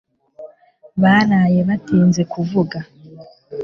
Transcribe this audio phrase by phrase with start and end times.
[1.01, 2.77] baraye batinze kuvuga